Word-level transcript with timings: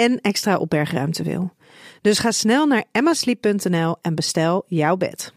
en 0.00 0.20
extra 0.20 0.56
opbergruimte 0.56 1.22
wil. 1.22 1.52
Dus 2.00 2.18
ga 2.18 2.30
snel 2.30 2.66
naar 2.66 2.84
emmasleep.nl 2.92 3.96
en 4.02 4.14
bestel 4.14 4.64
jouw 4.66 4.96
bed. 4.96 5.32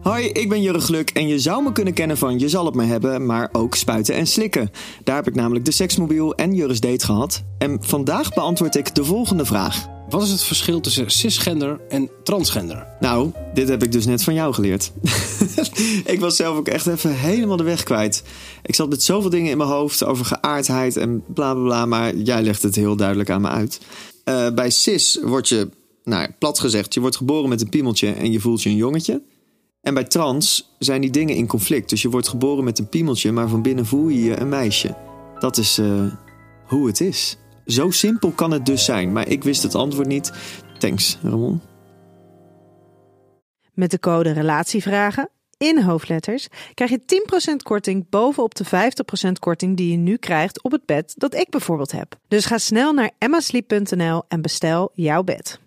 Hoi, 0.00 0.26
ik 0.26 0.48
ben 0.48 0.62
Jurre 0.62 0.80
Gluk 0.80 1.10
en 1.10 1.28
je 1.28 1.38
zou 1.38 1.62
me 1.62 1.72
kunnen 1.72 1.94
kennen 1.94 2.16
van 2.16 2.38
Je 2.38 2.48
zal 2.48 2.64
het 2.64 2.74
me 2.74 2.84
hebben, 2.84 3.26
maar 3.26 3.48
ook 3.52 3.74
spuiten 3.74 4.14
en 4.14 4.26
slikken. 4.26 4.70
Daar 5.04 5.16
heb 5.16 5.26
ik 5.26 5.34
namelijk 5.34 5.64
de 5.64 5.70
seksmobiel 5.70 6.34
en 6.34 6.54
Jurre's 6.54 6.80
date 6.80 7.04
gehad. 7.04 7.44
En 7.58 7.78
vandaag 7.80 8.34
beantwoord 8.34 8.76
ik 8.76 8.94
de 8.94 9.04
volgende 9.04 9.44
vraag. 9.44 9.99
Wat 10.10 10.22
is 10.22 10.30
het 10.30 10.42
verschil 10.42 10.80
tussen 10.80 11.10
cisgender 11.10 11.80
en 11.88 12.10
transgender? 12.22 12.86
Nou, 13.00 13.32
dit 13.54 13.68
heb 13.68 13.82
ik 13.82 13.92
dus 13.92 14.06
net 14.06 14.22
van 14.22 14.34
jou 14.34 14.54
geleerd. 14.54 14.92
ik 16.04 16.20
was 16.20 16.36
zelf 16.36 16.56
ook 16.56 16.68
echt 16.68 16.86
even 16.86 17.14
helemaal 17.14 17.56
de 17.56 17.62
weg 17.62 17.82
kwijt. 17.82 18.22
Ik 18.62 18.74
zat 18.74 18.88
met 18.88 19.02
zoveel 19.02 19.30
dingen 19.30 19.50
in 19.50 19.56
mijn 19.56 19.70
hoofd 19.70 20.04
over 20.04 20.24
geaardheid 20.24 20.96
en 20.96 21.24
bla 21.26 21.54
bla 21.54 21.62
bla, 21.62 21.86
maar 21.86 22.16
jij 22.16 22.42
legt 22.42 22.62
het 22.62 22.74
heel 22.74 22.96
duidelijk 22.96 23.30
aan 23.30 23.40
me 23.40 23.48
uit. 23.48 23.80
Uh, 24.24 24.50
bij 24.50 24.70
cis 24.70 25.18
word 25.22 25.48
je, 25.48 25.68
nou 26.04 26.28
plat 26.38 26.60
gezegd, 26.60 26.94
je 26.94 27.00
wordt 27.00 27.16
geboren 27.16 27.48
met 27.48 27.60
een 27.60 27.68
piemeltje 27.68 28.12
en 28.12 28.32
je 28.32 28.40
voelt 28.40 28.62
je 28.62 28.68
een 28.68 28.76
jongetje. 28.76 29.22
En 29.80 29.94
bij 29.94 30.04
trans 30.04 30.70
zijn 30.78 31.00
die 31.00 31.10
dingen 31.10 31.36
in 31.36 31.46
conflict. 31.46 31.90
Dus 31.90 32.02
je 32.02 32.10
wordt 32.10 32.28
geboren 32.28 32.64
met 32.64 32.78
een 32.78 32.88
piemeltje, 32.88 33.32
maar 33.32 33.48
van 33.48 33.62
binnen 33.62 33.86
voel 33.86 34.08
je 34.08 34.22
je 34.22 34.40
een 34.40 34.48
meisje. 34.48 34.96
Dat 35.38 35.56
is 35.56 35.78
uh, 35.78 36.12
hoe 36.66 36.86
het 36.86 37.00
is. 37.00 37.36
Zo 37.66 37.90
simpel 37.90 38.30
kan 38.30 38.50
het 38.50 38.66
dus 38.66 38.84
zijn, 38.84 39.12
maar 39.12 39.28
ik 39.28 39.44
wist 39.44 39.62
het 39.62 39.74
antwoord 39.74 40.06
niet. 40.06 40.32
Thanks, 40.78 41.18
Ramon. 41.22 41.60
Met 43.74 43.90
de 43.90 43.98
code 43.98 44.32
RELATIEVRAGEN 44.32 45.28
in 45.56 45.82
hoofdletters 45.82 46.48
krijg 46.74 46.90
je 46.90 47.00
10% 47.52 47.56
korting 47.62 48.06
bovenop 48.08 48.54
de 48.54 48.64
50% 49.28 49.32
korting 49.38 49.76
die 49.76 49.90
je 49.90 49.96
nu 49.96 50.16
krijgt 50.16 50.62
op 50.62 50.72
het 50.72 50.86
bed 50.86 51.14
dat 51.16 51.34
ik 51.34 51.50
bijvoorbeeld 51.50 51.92
heb. 51.92 52.16
Dus 52.28 52.44
ga 52.44 52.58
snel 52.58 52.92
naar 52.92 53.10
emmasleep.nl 53.18 54.22
en 54.28 54.42
bestel 54.42 54.90
jouw 54.94 55.22
bed. 55.22 55.60